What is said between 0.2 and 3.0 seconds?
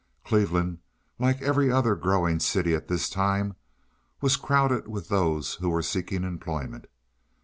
Cleveland, like every other growing city at